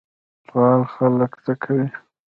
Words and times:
فعال 0.47 0.81
خلک 0.93 1.31
څه 1.43 1.53
کوي؟ 1.63 1.87